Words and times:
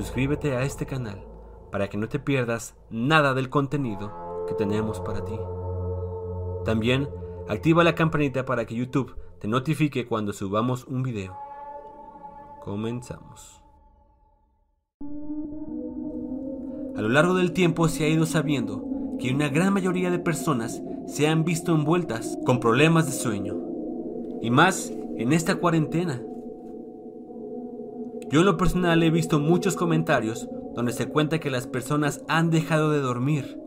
suscríbete 0.00 0.56
a 0.56 0.62
este 0.62 0.86
canal 0.86 1.22
para 1.70 1.88
que 1.90 1.98
no 1.98 2.08
te 2.08 2.18
pierdas 2.18 2.74
nada 2.88 3.34
del 3.34 3.50
contenido 3.50 4.46
que 4.48 4.54
tenemos 4.54 4.98
para 5.00 5.24
ti. 5.26 5.38
También 6.64 7.08
activa 7.48 7.84
la 7.84 7.94
campanita 7.94 8.46
para 8.46 8.64
que 8.64 8.74
YouTube 8.74 9.14
te 9.40 9.46
notifique 9.46 10.06
cuando 10.06 10.32
subamos 10.32 10.84
un 10.86 11.02
video. 11.02 11.36
Comenzamos. 12.64 13.62
A 16.96 17.02
lo 17.02 17.08
largo 17.10 17.34
del 17.34 17.52
tiempo 17.52 17.88
se 17.88 18.04
ha 18.04 18.08
ido 18.08 18.24
sabiendo 18.24 18.82
que 19.18 19.34
una 19.34 19.48
gran 19.48 19.72
mayoría 19.74 20.10
de 20.10 20.18
personas 20.18 20.82
se 21.06 21.28
han 21.28 21.44
visto 21.44 21.74
envueltas 21.74 22.38
con 22.46 22.58
problemas 22.58 23.04
de 23.04 23.12
sueño. 23.12 23.54
Y 24.40 24.50
más 24.50 24.90
en 25.18 25.34
esta 25.34 25.56
cuarentena. 25.56 26.22
Yo 28.30 28.40
en 28.40 28.46
lo 28.46 28.56
personal 28.56 29.02
he 29.02 29.10
visto 29.10 29.40
muchos 29.40 29.74
comentarios 29.74 30.48
donde 30.76 30.92
se 30.92 31.08
cuenta 31.08 31.40
que 31.40 31.50
las 31.50 31.66
personas 31.66 32.24
han 32.28 32.50
dejado 32.50 32.92
de 32.92 33.00
dormir, 33.00 33.58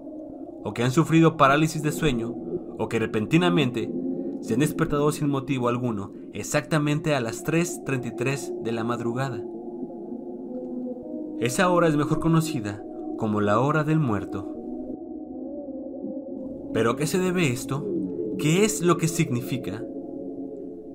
o 0.63 0.73
que 0.73 0.83
han 0.83 0.91
sufrido 0.91 1.35
parálisis 1.35 1.83
de 1.83 1.91
sueño, 1.91 2.33
o 2.77 2.87
que 2.87 2.97
repentinamente 2.97 3.91
se 4.39 4.53
han 4.53 4.61
despertado 4.61 5.11
sin 5.11 5.29
motivo 5.29 5.67
alguno, 5.67 6.13
exactamente 6.31 7.13
a 7.13 7.19
las 7.19 7.43
3.33 7.43 8.61
de 8.61 8.71
la 8.71 8.85
madrugada. 8.85 9.43
Esa 11.39 11.69
hora 11.69 11.89
es 11.89 11.97
mejor 11.97 12.21
conocida 12.21 12.81
como 13.17 13.41
la 13.41 13.59
hora 13.59 13.83
del 13.83 13.99
muerto. 13.99 14.49
¿Pero 16.73 16.91
a 16.91 16.95
qué 16.95 17.05
se 17.05 17.19
debe 17.19 17.51
esto? 17.51 17.85
¿Qué 18.37 18.63
es 18.63 18.81
lo 18.81 18.97
que 18.97 19.09
significa? 19.09 19.83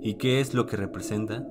¿Y 0.00 0.14
qué 0.14 0.40
es 0.40 0.54
lo 0.54 0.64
que 0.64 0.76
representa? 0.76 1.46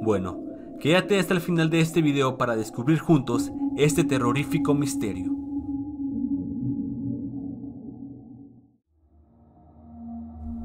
Bueno, 0.00 0.43
quédate 0.80 1.18
hasta 1.18 1.34
el 1.34 1.40
final 1.40 1.70
de 1.70 1.80
este 1.80 2.02
video 2.02 2.36
para 2.36 2.56
descubrir 2.56 2.98
juntos 2.98 3.50
este 3.76 4.04
terrorífico 4.04 4.74
misterio. 4.74 5.32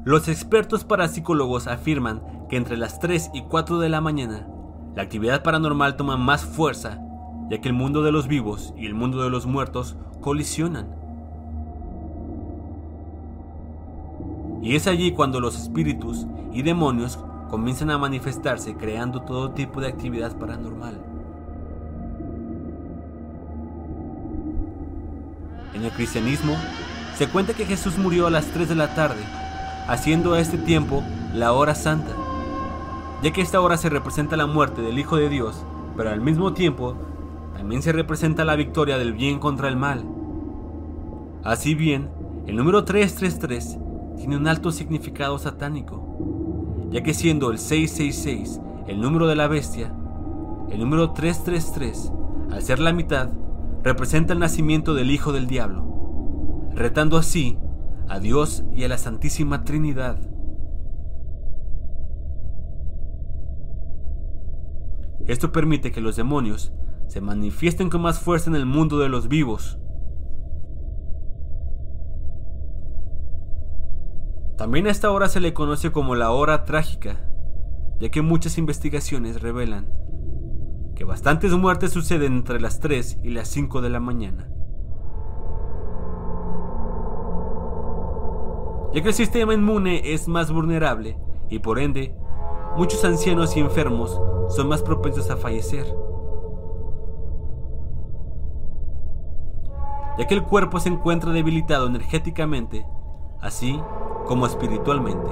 Los 0.04 0.28
expertos 0.28 0.84
parapsicólogos 0.84 1.66
afirman 1.66 2.22
que 2.48 2.56
entre 2.56 2.76
las 2.76 3.00
3 3.00 3.30
y 3.34 3.42
4 3.42 3.78
de 3.78 3.88
la 3.88 4.00
mañana, 4.00 4.48
la 4.96 5.02
actividad 5.02 5.42
paranormal 5.42 5.96
toma 5.96 6.16
más 6.16 6.44
fuerza, 6.44 7.00
ya 7.50 7.60
que 7.60 7.68
el 7.68 7.74
mundo 7.74 8.02
de 8.02 8.10
los 8.10 8.26
vivos 8.26 8.74
y 8.76 8.86
el 8.86 8.94
mundo 8.94 9.22
de 9.22 9.30
los 9.30 9.46
muertos 9.46 9.96
colisionan. 10.20 10.88
Y 14.62 14.74
es 14.74 14.86
allí 14.86 15.12
cuando 15.12 15.40
los 15.40 15.58
espíritus 15.60 16.26
y 16.52 16.62
demonios 16.62 17.18
comienzan 17.50 17.90
a 17.90 17.98
manifestarse 17.98 18.76
creando 18.76 19.22
todo 19.22 19.50
tipo 19.50 19.80
de 19.80 19.88
actividad 19.88 20.36
paranormal. 20.38 20.98
En 25.74 25.84
el 25.84 25.90
cristianismo 25.90 26.54
se 27.16 27.28
cuenta 27.28 27.54
que 27.54 27.66
Jesús 27.66 27.98
murió 27.98 28.26
a 28.26 28.30
las 28.30 28.46
3 28.46 28.68
de 28.68 28.74
la 28.76 28.94
tarde, 28.94 29.20
haciendo 29.88 30.34
a 30.34 30.40
este 30.40 30.58
tiempo 30.58 31.02
la 31.34 31.52
hora 31.52 31.74
santa, 31.74 32.12
ya 33.22 33.32
que 33.32 33.42
esta 33.42 33.60
hora 33.60 33.76
se 33.76 33.90
representa 33.90 34.36
la 34.36 34.46
muerte 34.46 34.80
del 34.80 34.98
Hijo 34.98 35.16
de 35.16 35.28
Dios, 35.28 35.64
pero 35.96 36.10
al 36.10 36.20
mismo 36.20 36.52
tiempo 36.52 36.96
también 37.54 37.82
se 37.82 37.92
representa 37.92 38.44
la 38.44 38.56
victoria 38.56 38.96
del 38.96 39.12
bien 39.12 39.38
contra 39.38 39.68
el 39.68 39.76
mal. 39.76 40.04
Así 41.42 41.74
bien, 41.74 42.10
el 42.46 42.56
número 42.56 42.84
333 42.84 43.78
tiene 44.16 44.36
un 44.36 44.46
alto 44.46 44.70
significado 44.70 45.38
satánico, 45.38 46.39
ya 46.90 47.02
que 47.02 47.14
siendo 47.14 47.50
el 47.50 47.58
666 47.58 48.60
el 48.88 49.00
número 49.00 49.28
de 49.28 49.36
la 49.36 49.46
bestia, 49.46 49.94
el 50.70 50.80
número 50.80 51.12
333, 51.12 52.12
al 52.50 52.62
ser 52.62 52.80
la 52.80 52.92
mitad, 52.92 53.30
representa 53.82 54.32
el 54.32 54.40
nacimiento 54.40 54.94
del 54.94 55.10
Hijo 55.10 55.32
del 55.32 55.46
Diablo, 55.46 56.70
retando 56.74 57.16
así 57.16 57.58
a 58.08 58.18
Dios 58.18 58.64
y 58.74 58.84
a 58.84 58.88
la 58.88 58.98
Santísima 58.98 59.64
Trinidad. 59.64 60.18
Esto 65.26 65.52
permite 65.52 65.92
que 65.92 66.00
los 66.00 66.16
demonios 66.16 66.72
se 67.06 67.20
manifiesten 67.20 67.90
con 67.90 68.02
más 68.02 68.18
fuerza 68.18 68.50
en 68.50 68.56
el 68.56 68.66
mundo 68.66 68.98
de 68.98 69.08
los 69.08 69.28
vivos. 69.28 69.78
También 74.60 74.86
a 74.88 74.90
esta 74.90 75.10
hora 75.10 75.30
se 75.30 75.40
le 75.40 75.54
conoce 75.54 75.90
como 75.90 76.14
la 76.14 76.32
hora 76.32 76.66
trágica, 76.66 77.18
ya 77.98 78.10
que 78.10 78.20
muchas 78.20 78.58
investigaciones 78.58 79.40
revelan 79.40 79.90
que 80.94 81.04
bastantes 81.04 81.52
muertes 81.52 81.92
suceden 81.92 82.34
entre 82.34 82.60
las 82.60 82.78
3 82.78 83.20
y 83.22 83.30
las 83.30 83.48
5 83.48 83.80
de 83.80 83.88
la 83.88 84.00
mañana. 84.00 84.50
Ya 88.92 89.00
que 89.00 89.08
el 89.08 89.14
sistema 89.14 89.54
inmune 89.54 90.12
es 90.12 90.28
más 90.28 90.52
vulnerable 90.52 91.18
y 91.48 91.60
por 91.60 91.78
ende, 91.78 92.14
muchos 92.76 93.02
ancianos 93.06 93.56
y 93.56 93.60
enfermos 93.60 94.20
son 94.50 94.68
más 94.68 94.82
propensos 94.82 95.30
a 95.30 95.38
fallecer. 95.38 95.86
Ya 100.18 100.26
que 100.26 100.34
el 100.34 100.42
cuerpo 100.42 100.78
se 100.80 100.90
encuentra 100.90 101.32
debilitado 101.32 101.86
energéticamente, 101.86 102.84
así 103.40 103.80
como 104.30 104.46
espiritualmente. 104.46 105.28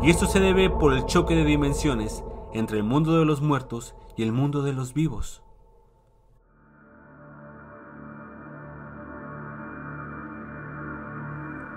Y 0.00 0.08
esto 0.08 0.24
se 0.24 0.40
debe 0.40 0.70
por 0.70 0.94
el 0.94 1.04
choque 1.04 1.36
de 1.36 1.44
dimensiones 1.44 2.24
entre 2.54 2.78
el 2.78 2.82
mundo 2.82 3.18
de 3.18 3.26
los 3.26 3.42
muertos 3.42 3.94
y 4.16 4.22
el 4.22 4.32
mundo 4.32 4.62
de 4.62 4.72
los 4.72 4.94
vivos. 4.94 5.42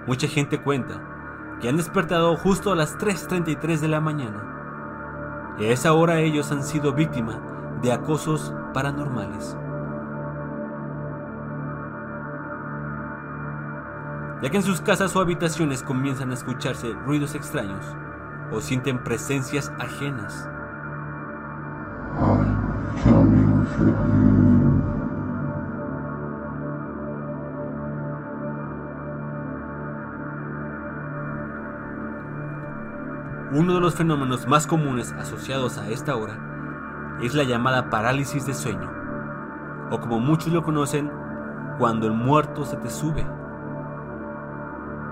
Mucha 0.07 0.29
gente 0.29 0.63
cuenta 0.63 1.57
que 1.59 1.67
han 1.67 1.75
despertado 1.75 2.37
justo 2.37 2.71
a 2.71 2.77
las 2.77 2.97
3.33 2.97 3.79
de 3.79 3.87
la 3.89 3.99
mañana. 3.99 5.55
Y 5.59 5.65
a 5.65 5.73
esa 5.73 5.91
hora 5.91 6.21
ellos 6.21 6.53
han 6.53 6.63
sido 6.63 6.93
víctima 6.93 7.79
de 7.81 7.91
acosos 7.91 8.53
paranormales. 8.73 9.57
Ya 14.41 14.49
que 14.49 14.57
en 14.57 14.63
sus 14.63 14.81
casas 14.81 15.15
o 15.15 15.19
habitaciones 15.19 15.83
comienzan 15.83 16.31
a 16.31 16.35
escucharse 16.35 16.93
ruidos 17.05 17.35
extraños 17.35 17.85
o 18.51 18.61
sienten 18.61 19.03
presencias 19.03 19.71
ajenas. 19.79 20.47
Uno 33.51 33.73
de 33.73 33.79
los 33.79 33.95
fenómenos 33.95 34.45
más 34.47 34.67
comunes 34.67 35.13
asociados 35.13 35.77
a 35.77 35.89
esta 35.89 36.15
hora 36.15 37.17
es 37.21 37.33
la 37.33 37.43
llamada 37.43 37.89
parálisis 37.89 38.45
de 38.45 38.53
sueño, 38.53 38.91
o 39.89 39.99
como 39.99 40.19
muchos 40.19 40.53
lo 40.53 40.61
conocen, 40.61 41.09
cuando 41.79 42.07
el 42.07 42.13
muerto 42.13 42.65
se 42.65 42.77
te 42.77 42.89
sube. 42.89 43.25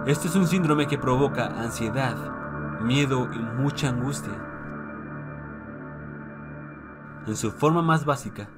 Este 0.07 0.27
es 0.27 0.35
un 0.35 0.45
síndrome 0.47 0.85
que 0.85 0.99
provoca 0.99 1.47
ansiedad, 1.59 2.15
miedo 2.83 3.27
y 3.33 3.39
mucha 3.39 3.89
angustia. 3.89 4.39
En 7.25 7.35
su 7.35 7.49
forma 7.49 7.81
más 7.81 8.05
básica, 8.05 8.51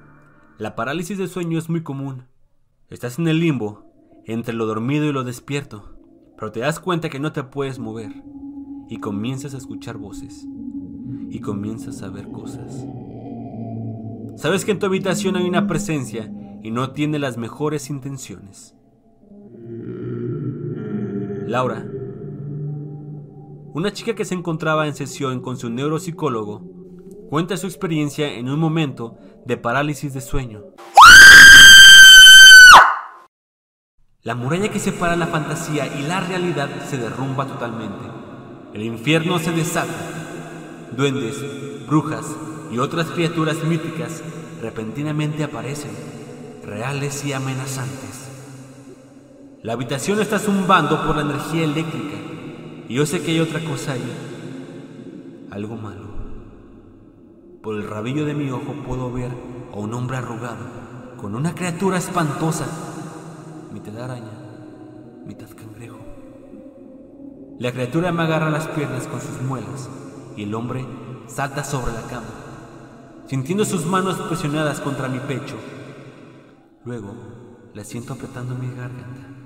la 0.58 0.76
parálisis 0.76 1.16
de 1.16 1.26
sueño 1.26 1.58
es 1.58 1.70
muy 1.70 1.82
común. 1.82 2.24
Estás 2.90 3.18
en 3.18 3.28
el 3.28 3.40
limbo, 3.40 3.90
entre 4.26 4.52
lo 4.52 4.66
dormido 4.66 5.06
y 5.06 5.12
lo 5.12 5.24
despierto, 5.24 5.96
pero 6.36 6.52
te 6.52 6.60
das 6.60 6.80
cuenta 6.80 7.08
que 7.08 7.18
no 7.18 7.32
te 7.32 7.42
puedes 7.44 7.78
mover 7.78 8.12
y 8.90 9.00
comienzas 9.00 9.54
a 9.54 9.58
escuchar 9.58 9.96
voces 9.96 10.46
y 11.30 11.40
comienzas 11.40 12.02
a 12.02 12.10
ver 12.10 12.30
cosas. 12.30 12.86
Sabes 14.36 14.66
que 14.66 14.72
en 14.72 14.78
tu 14.78 14.84
habitación 14.84 15.36
hay 15.36 15.48
una 15.48 15.66
presencia 15.66 16.30
y 16.62 16.70
no 16.70 16.90
tiene 16.90 17.18
las 17.18 17.38
mejores 17.38 17.88
intenciones. 17.88 18.77
Laura, 21.48 21.82
una 23.72 23.90
chica 23.90 24.14
que 24.14 24.26
se 24.26 24.34
encontraba 24.34 24.86
en 24.86 24.94
sesión 24.94 25.40
con 25.40 25.56
su 25.56 25.70
neuropsicólogo, 25.70 26.60
cuenta 27.30 27.56
su 27.56 27.66
experiencia 27.66 28.34
en 28.34 28.50
un 28.50 28.60
momento 28.60 29.16
de 29.46 29.56
parálisis 29.56 30.12
de 30.12 30.20
sueño. 30.20 30.64
La 34.20 34.34
muralla 34.34 34.68
que 34.68 34.78
separa 34.78 35.16
la 35.16 35.28
fantasía 35.28 35.86
y 35.86 36.02
la 36.02 36.20
realidad 36.20 36.68
se 36.86 36.98
derrumba 36.98 37.46
totalmente. 37.46 38.04
El 38.74 38.82
infierno 38.82 39.38
se 39.38 39.52
desata. 39.52 39.88
Duendes, 40.94 41.86
brujas 41.86 42.26
y 42.70 42.78
otras 42.78 43.06
criaturas 43.06 43.64
míticas 43.64 44.22
repentinamente 44.60 45.44
aparecen, 45.44 45.92
reales 46.62 47.24
y 47.24 47.32
amenazantes. 47.32 48.37
La 49.60 49.72
habitación 49.72 50.20
está 50.20 50.38
zumbando 50.38 51.04
por 51.04 51.16
la 51.16 51.22
energía 51.22 51.64
eléctrica 51.64 52.16
y 52.88 52.94
yo 52.94 53.04
sé 53.04 53.22
que 53.22 53.32
hay 53.32 53.40
otra 53.40 53.58
cosa 53.64 53.94
ahí, 53.94 55.48
algo 55.50 55.74
malo. 55.74 56.06
Por 57.60 57.74
el 57.74 57.88
rabillo 57.88 58.24
de 58.24 58.34
mi 58.34 58.50
ojo 58.50 58.72
puedo 58.86 59.12
ver 59.12 59.32
o 59.72 59.80
un 59.80 59.92
hombre 59.94 60.18
arrugado 60.18 60.64
con 61.16 61.34
una 61.34 61.56
criatura 61.56 61.98
espantosa, 61.98 62.66
mitad 63.72 63.98
araña, 63.98 64.30
mitad 65.26 65.48
cangrejo. 65.50 65.98
La 67.58 67.72
criatura 67.72 68.12
me 68.12 68.22
agarra 68.22 68.50
las 68.50 68.68
piernas 68.68 69.08
con 69.08 69.20
sus 69.20 69.42
muelas 69.42 69.90
y 70.36 70.44
el 70.44 70.54
hombre 70.54 70.86
salta 71.26 71.64
sobre 71.64 71.92
la 71.94 72.02
cama, 72.02 72.28
sintiendo 73.26 73.64
sus 73.64 73.84
manos 73.86 74.18
presionadas 74.28 74.80
contra 74.80 75.08
mi 75.08 75.18
pecho. 75.18 75.56
Luego 76.84 77.12
la 77.74 77.82
siento 77.82 78.12
apretando 78.12 78.54
mi 78.54 78.68
garganta. 78.68 79.38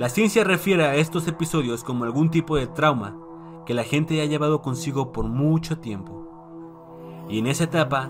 La 0.00 0.08
ciencia 0.08 0.44
refiere 0.44 0.86
a 0.86 0.94
estos 0.94 1.28
episodios 1.28 1.84
como 1.84 2.04
algún 2.04 2.30
tipo 2.30 2.56
de 2.56 2.66
trauma 2.66 3.18
que 3.66 3.74
la 3.74 3.84
gente 3.84 4.22
ha 4.22 4.24
llevado 4.24 4.62
consigo 4.62 5.12
por 5.12 5.26
mucho 5.26 5.78
tiempo. 5.78 7.26
Y 7.28 7.38
en 7.38 7.46
esa 7.46 7.64
etapa, 7.64 8.08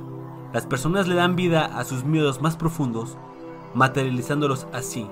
las 0.52 0.66
personas 0.66 1.08
le 1.08 1.16
dan 1.16 1.34
vida 1.34 1.64
a 1.64 1.82
sus 1.82 2.04
miedos 2.04 2.40
más 2.40 2.56
profundos, 2.56 3.18
materializándolos 3.74 4.68
así, 4.72 5.04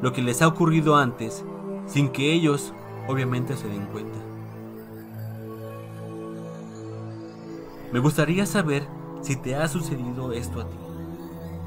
lo 0.00 0.14
que 0.14 0.22
les 0.22 0.40
ha 0.40 0.48
ocurrido 0.48 0.96
antes, 0.96 1.44
sin 1.84 2.08
que 2.08 2.32
ellos 2.32 2.72
obviamente 3.08 3.54
se 3.54 3.68
den 3.68 3.84
cuenta. 3.84 4.18
Me 7.92 7.98
gustaría 7.98 8.46
saber 8.46 8.88
si 9.20 9.36
te 9.36 9.54
ha 9.54 9.68
sucedido 9.68 10.32
esto 10.32 10.62
a 10.62 10.64
ti, 10.66 10.78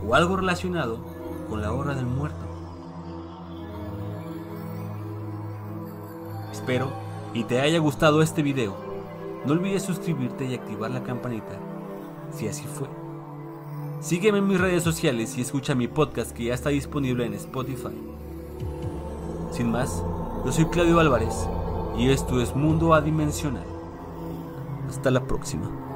o 0.08 0.16
algo 0.16 0.38
relacionado 0.38 1.06
con 1.48 1.62
la 1.62 1.72
hora 1.72 1.94
del 1.94 2.08
muerto. 2.08 2.49
Espero 6.60 6.90
y 7.34 7.46
te 7.46 7.62
haya 7.62 7.80
gustado 7.80 8.22
este 8.22 8.44
video. 8.44 8.76
No 9.46 9.54
olvides 9.54 9.84
suscribirte 9.84 10.44
y 10.44 10.56
activar 10.56 10.92
la 10.92 11.02
campanita, 11.04 11.58
si 12.36 12.50
así 12.50 12.66
fue. 12.66 12.90
Sígueme 14.02 14.40
en 14.40 14.48
mis 14.50 14.60
redes 14.60 14.84
sociales 14.84 15.38
y 15.38 15.42
escucha 15.42 15.74
mi 15.74 15.88
podcast 15.88 16.32
que 16.32 16.44
ya 16.44 16.54
está 16.54 16.68
disponible 16.68 17.26
en 17.26 17.34
Spotify. 17.36 17.96
Sin 19.52 19.72
más, 19.72 20.04
yo 20.46 20.52
soy 20.52 20.66
Claudio 20.66 21.00
Álvarez 21.00 21.48
y 21.98 22.10
esto 22.10 22.42
es 22.42 22.54
Mundo 22.54 22.94
Adimensional. 22.94 23.66
Hasta 24.90 25.12
la 25.12 25.24
próxima. 25.24 25.89